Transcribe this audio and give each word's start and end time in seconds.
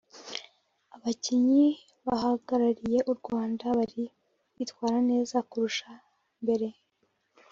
abakinnyi 0.95 1.67
bahagarariye 2.07 2.99
u 3.11 3.13
Rwanda 3.19 3.65
bari 3.77 4.03
kwitwara 4.53 4.97
neza 5.09 5.37
kurusha 5.49 5.89
mbere 6.43 6.67